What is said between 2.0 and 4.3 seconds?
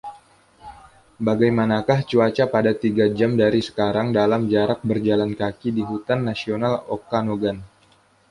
cuaca pada tiga jam dari sekarang